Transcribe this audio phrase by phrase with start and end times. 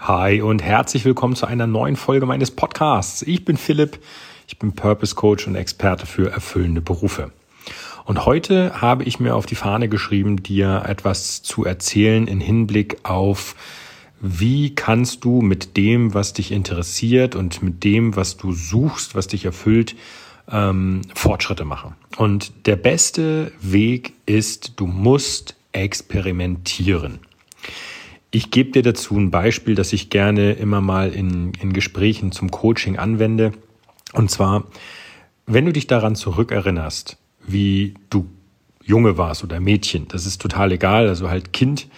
[0.00, 3.22] Hi und herzlich willkommen zu einer neuen Folge meines Podcasts.
[3.22, 3.98] Ich bin Philipp,
[4.46, 7.32] ich bin Purpose Coach und Experte für erfüllende Berufe.
[8.04, 12.98] Und heute habe ich mir auf die Fahne geschrieben, dir etwas zu erzählen in Hinblick
[13.02, 13.56] auf,
[14.20, 19.26] wie kannst du mit dem, was dich interessiert und mit dem, was du suchst, was
[19.26, 19.96] dich erfüllt,
[20.48, 21.96] ähm, Fortschritte machen.
[22.16, 27.18] Und der beste Weg ist, du musst experimentieren.
[28.30, 32.50] Ich gebe dir dazu ein Beispiel, das ich gerne immer mal in, in Gesprächen zum
[32.50, 33.52] Coaching anwende.
[34.12, 34.64] Und zwar,
[35.46, 38.28] wenn du dich daran zurückerinnerst, wie du
[38.84, 41.88] Junge warst oder Mädchen, das ist total egal, also halt Kind.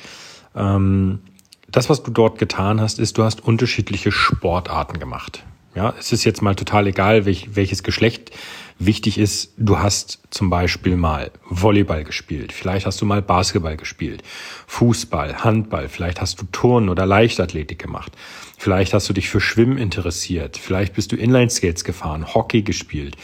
[0.54, 1.20] Ähm,
[1.68, 5.44] das, was du dort getan hast, ist, du hast unterschiedliche Sportarten gemacht.
[5.74, 8.32] Ja, es ist jetzt mal total egal, welch, welches Geschlecht
[8.80, 9.52] wichtig ist.
[9.56, 12.52] Du hast zum Beispiel mal Volleyball gespielt.
[12.52, 14.22] Vielleicht hast du mal Basketball gespielt.
[14.66, 15.88] Fußball, Handball.
[15.88, 18.12] Vielleicht hast du Turnen oder Leichtathletik gemacht.
[18.58, 20.56] Vielleicht hast du dich für Schwimmen interessiert.
[20.56, 23.16] Vielleicht bist du Inline-Skates gefahren, Hockey gespielt.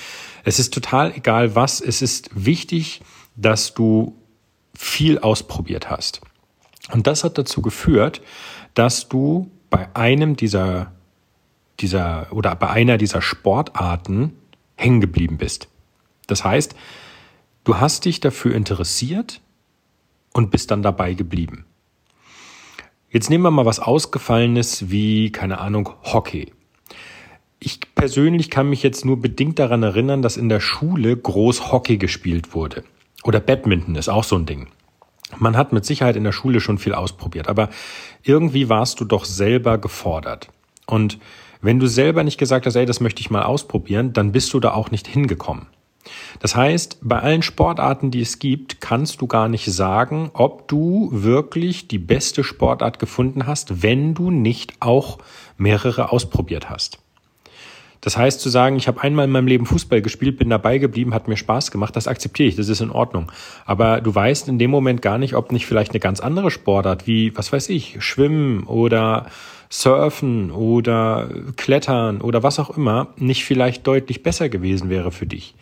[0.44, 1.80] Es ist total egal was.
[1.80, 3.00] Es ist wichtig,
[3.34, 4.14] dass du
[4.76, 6.20] viel ausprobiert hast.
[6.92, 8.20] Und das hat dazu geführt,
[8.74, 10.92] dass du bei einem dieser
[11.80, 14.32] dieser oder bei einer dieser Sportarten
[14.76, 15.68] hängen geblieben bist.
[16.26, 16.74] Das heißt,
[17.64, 19.40] du hast dich dafür interessiert
[20.32, 21.64] und bist dann dabei geblieben.
[23.10, 26.52] Jetzt nehmen wir mal was Ausgefallenes wie, keine Ahnung, Hockey.
[27.58, 31.96] Ich persönlich kann mich jetzt nur bedingt daran erinnern, dass in der Schule groß Hockey
[31.96, 32.84] gespielt wurde.
[33.24, 34.68] Oder Badminton ist auch so ein Ding.
[35.38, 37.70] Man hat mit Sicherheit in der Schule schon viel ausprobiert, aber
[38.22, 40.48] irgendwie warst du doch selber gefordert.
[40.86, 41.18] Und
[41.60, 44.60] wenn du selber nicht gesagt hast, ey, das möchte ich mal ausprobieren, dann bist du
[44.60, 45.66] da auch nicht hingekommen.
[46.40, 51.08] Das heißt, bei allen Sportarten, die es gibt, kannst du gar nicht sagen, ob du
[51.10, 55.18] wirklich die beste Sportart gefunden hast, wenn du nicht auch
[55.56, 56.98] mehrere ausprobiert hast.
[58.06, 61.12] Das heißt zu sagen, ich habe einmal in meinem Leben Fußball gespielt, bin dabei geblieben,
[61.12, 63.32] hat mir Spaß gemacht, das akzeptiere ich, das ist in Ordnung.
[63.64, 67.08] Aber du weißt in dem Moment gar nicht, ob nicht vielleicht eine ganz andere Sportart
[67.08, 69.26] wie, was weiß ich, Schwimmen oder
[69.70, 75.56] Surfen oder Klettern oder was auch immer nicht vielleicht deutlich besser gewesen wäre für dich.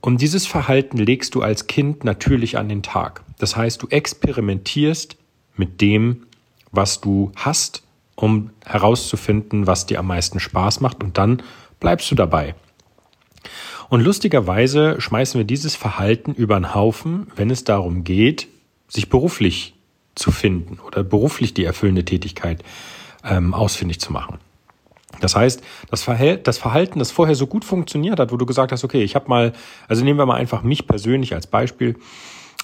[0.00, 3.22] Und dieses Verhalten legst du als Kind natürlich an den Tag.
[3.38, 5.16] Das heißt, du experimentierst
[5.54, 6.24] mit dem,
[6.72, 7.84] was du hast,
[8.14, 11.42] um herauszufinden, was dir am meisten Spaß macht und dann
[11.82, 12.54] bleibst du dabei.
[13.90, 18.48] Und lustigerweise schmeißen wir dieses Verhalten über den Haufen, wenn es darum geht,
[18.88, 19.74] sich beruflich
[20.14, 22.62] zu finden oder beruflich die erfüllende Tätigkeit
[23.24, 24.38] ähm, ausfindig zu machen.
[25.20, 29.02] Das heißt, das, Verhalten, das vorher so gut funktioniert hat, wo du gesagt hast, okay,
[29.02, 29.52] ich habe mal,
[29.88, 31.96] also nehmen wir mal einfach mich persönlich als Beispiel.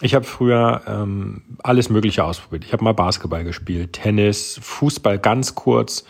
[0.01, 2.65] Ich habe früher ähm, alles Mögliche ausprobiert.
[2.65, 6.05] Ich habe mal Basketball gespielt, Tennis, Fußball ganz kurz,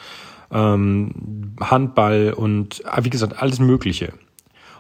[0.53, 4.13] ähm, Handball und ah, wie gesagt, alles Mögliche.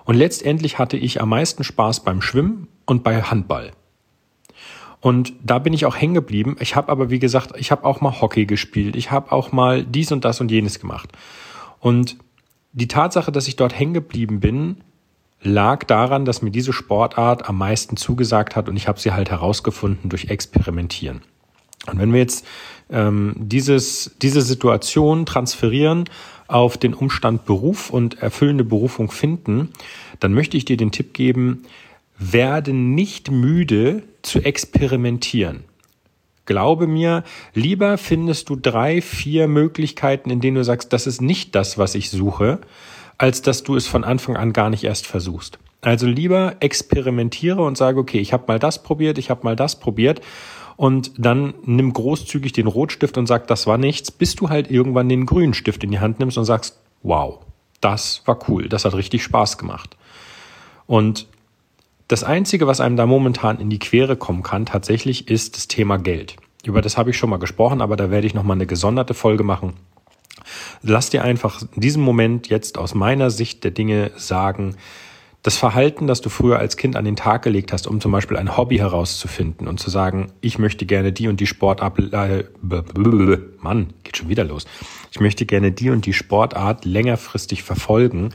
[0.05, 3.73] Und letztendlich hatte ich am meisten Spaß beim Schwimmen und bei Handball.
[5.01, 6.57] Und da bin ich auch hängen geblieben.
[6.61, 8.97] Ich habe aber, wie gesagt, ich habe auch mal Hockey gespielt.
[8.97, 11.11] Ich habe auch mal dies und das und jenes gemacht.
[11.79, 12.17] Und
[12.73, 14.79] die Tatsache, dass ich dort hängen geblieben bin,
[15.41, 19.31] lag daran, dass mir diese Sportart am meisten zugesagt hat und ich habe sie halt
[19.31, 21.23] herausgefunden durch Experimentieren.
[21.89, 22.47] Und wenn wir jetzt
[22.91, 26.05] ähm, dieses, diese Situation transferieren
[26.47, 29.71] auf den Umstand Beruf und erfüllende Berufung finden,
[30.21, 31.65] dann möchte ich dir den Tipp geben,
[32.19, 35.65] werde nicht müde zu experimentieren.
[36.47, 41.55] Glaube mir, lieber findest du drei, vier Möglichkeiten, in denen du sagst, das ist nicht
[41.55, 42.61] das, was ich suche,
[43.19, 45.59] als dass du es von Anfang an gar nicht erst versuchst.
[45.83, 49.79] Also lieber experimentiere und sage, okay, ich habe mal das probiert, ich habe mal das
[49.79, 50.23] probiert
[50.79, 55.09] und dann nimm großzügig den Rotstift und sag, das war nichts, bis du halt irgendwann
[55.09, 57.41] den grünen Stift in die Hand nimmst und sagst, wow,
[57.81, 59.97] das war cool, das hat richtig Spaß gemacht.
[60.87, 61.27] Und
[62.07, 65.99] das Einzige, was einem da momentan in die Quere kommen kann, tatsächlich ist das Thema
[65.99, 66.37] Geld.
[66.65, 69.43] Über das habe ich schon mal gesprochen, aber da werde ich nochmal eine gesonderte Folge
[69.43, 69.73] machen.
[70.83, 74.77] Lass dir einfach in diesem Moment jetzt aus meiner Sicht der Dinge sagen,
[75.43, 78.37] das Verhalten, das du früher als Kind an den Tag gelegt hast, um zum Beispiel
[78.37, 82.45] ein Hobby herauszufinden und zu sagen, ich möchte gerne die und die Sportart, äh,
[83.61, 84.67] Mann, geht schon wieder los.
[85.13, 88.31] Ich möchte gerne die und die Sportart längerfristig verfolgen.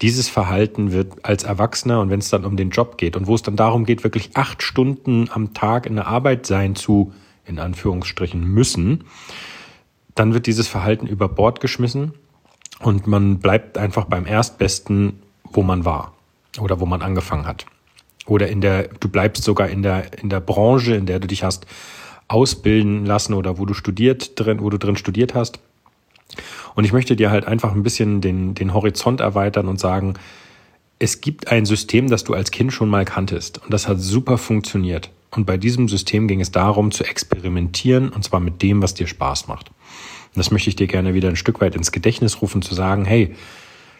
[0.00, 3.34] Dieses Verhalten wird als Erwachsener und wenn es dann um den Job geht und wo
[3.34, 7.12] es dann darum geht, wirklich acht Stunden am Tag in der Arbeit sein zu,
[7.44, 9.04] in Anführungsstrichen, müssen,
[10.14, 12.14] dann wird dieses Verhalten über Bord geschmissen
[12.80, 15.20] und man bleibt einfach beim Erstbesten,
[15.52, 16.15] wo man war
[16.58, 17.66] oder wo man angefangen hat.
[18.26, 21.44] Oder in der, du bleibst sogar in der, in der Branche, in der du dich
[21.44, 21.66] hast
[22.28, 25.60] ausbilden lassen oder wo du studiert drin, wo du drin studiert hast.
[26.74, 30.14] Und ich möchte dir halt einfach ein bisschen den, den Horizont erweitern und sagen,
[30.98, 34.38] es gibt ein System, das du als Kind schon mal kanntest und das hat super
[34.38, 35.10] funktioniert.
[35.30, 39.06] Und bei diesem System ging es darum, zu experimentieren und zwar mit dem, was dir
[39.06, 39.68] Spaß macht.
[39.68, 43.04] Und das möchte ich dir gerne wieder ein Stück weit ins Gedächtnis rufen, zu sagen,
[43.04, 43.34] hey,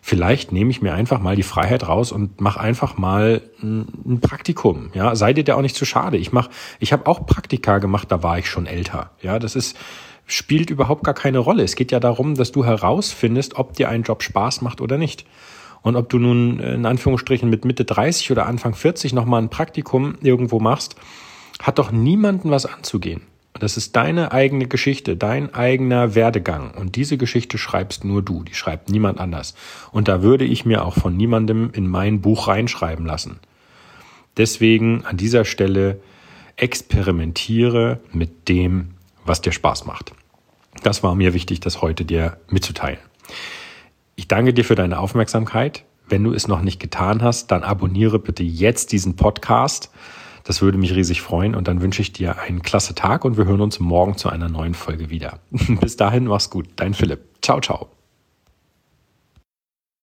[0.06, 4.90] vielleicht nehme ich mir einfach mal die Freiheit raus und mache einfach mal ein Praktikum.
[4.94, 6.16] Ja, sei dir da auch nicht zu schade.
[6.16, 6.48] Ich mach,
[6.78, 9.10] ich habe auch Praktika gemacht, da war ich schon älter.
[9.20, 9.76] Ja, das ist
[10.24, 11.64] spielt überhaupt gar keine Rolle.
[11.64, 15.26] Es geht ja darum, dass du herausfindest, ob dir ein Job Spaß macht oder nicht.
[15.82, 20.16] Und ob du nun in Anführungsstrichen mit Mitte 30 oder Anfang 40 nochmal ein Praktikum
[20.22, 20.94] irgendwo machst,
[21.60, 23.22] hat doch niemanden was anzugehen.
[23.58, 26.72] Das ist deine eigene Geschichte, dein eigener Werdegang.
[26.72, 29.54] Und diese Geschichte schreibst nur du, die schreibt niemand anders.
[29.92, 33.38] Und da würde ich mir auch von niemandem in mein Buch reinschreiben lassen.
[34.36, 36.00] Deswegen an dieser Stelle
[36.56, 38.94] experimentiere mit dem,
[39.24, 40.12] was dir Spaß macht.
[40.82, 42.98] Das war mir wichtig, das heute dir mitzuteilen.
[44.14, 45.84] Ich danke dir für deine Aufmerksamkeit.
[46.08, 49.90] Wenn du es noch nicht getan hast, dann abonniere bitte jetzt diesen Podcast.
[50.46, 53.46] Das würde mich riesig freuen und dann wünsche ich dir einen klasse Tag und wir
[53.46, 55.40] hören uns morgen zu einer neuen Folge wieder.
[55.80, 56.68] Bis dahin, mach's gut.
[56.76, 57.20] Dein Philipp.
[57.42, 57.95] Ciao, ciao.